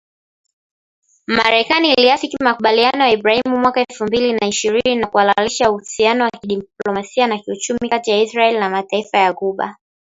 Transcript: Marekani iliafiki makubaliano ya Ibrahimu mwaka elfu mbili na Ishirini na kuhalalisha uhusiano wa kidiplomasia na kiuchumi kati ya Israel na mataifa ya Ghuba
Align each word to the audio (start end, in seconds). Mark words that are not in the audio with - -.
Marekani 1.27 1.93
iliafiki 1.93 2.43
makubaliano 2.43 3.03
ya 3.05 3.11
Ibrahimu 3.11 3.57
mwaka 3.59 3.81
elfu 3.89 4.03
mbili 4.05 4.33
na 4.33 4.47
Ishirini 4.47 4.95
na 5.01 5.07
kuhalalisha 5.07 5.71
uhusiano 5.71 6.23
wa 6.23 6.29
kidiplomasia 6.31 7.27
na 7.27 7.37
kiuchumi 7.39 7.89
kati 7.89 8.11
ya 8.11 8.21
Israel 8.21 8.59
na 8.59 8.69
mataifa 8.69 9.17
ya 9.17 9.33
Ghuba 9.33 9.75